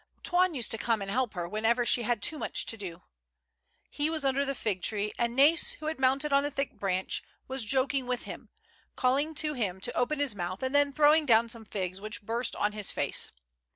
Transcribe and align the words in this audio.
Toine 0.23 0.55
used 0.55 0.71
to 0.71 0.79
come 0.79 1.03
and 1.03 1.11
help 1.11 1.35
her 1.35 1.47
whenever 1.47 1.85
she 1.85 2.01
had 2.01 2.23
too 2.23 2.39
much 2.39 2.65
to 2.65 2.75
do. 2.75 3.03
lie 3.99 4.09
was 4.09 4.25
under 4.25 4.43
the 4.43 4.55
fig 4.55 4.81
tree, 4.81 5.13
and 5.15 5.35
Nais, 5.35 5.73
who 5.73 5.85
had 5.85 5.99
mounted 5.99 6.33
on 6.33 6.43
a 6.43 6.49
thick 6.49 6.79
branch, 6.79 7.21
was 7.47 7.63
joking 7.63 8.07
with 8.07 8.23
him, 8.23 8.49
calling 8.95 9.35
to 9.35 9.53
him 9.53 9.79
to 9.79 9.93
open 9.95 10.17
his 10.19 10.33
mouth, 10.33 10.63
and 10.63 10.73
then 10.73 10.91
throwing 10.91 11.27
down 11.27 11.49
some 11.49 11.65
figs 11.65 12.01
which 12.01 12.23
burst 12.23 12.55
on 12.55 12.71
his 12.71 12.89
face. 12.89 13.31